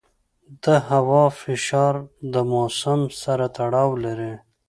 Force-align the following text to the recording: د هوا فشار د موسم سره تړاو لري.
د 0.63 0.65
هوا 0.89 1.25
فشار 1.41 1.93
د 2.33 2.35
موسم 2.53 3.01
سره 3.21 3.45
تړاو 3.57 3.89
لري. 4.05 4.33